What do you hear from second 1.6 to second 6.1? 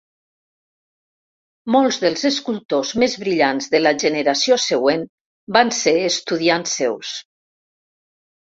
Molts dels escultors més brillants de la generació següent van ser